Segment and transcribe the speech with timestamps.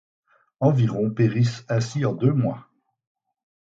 [0.61, 2.65] Environ périssent ainsi en deux mois.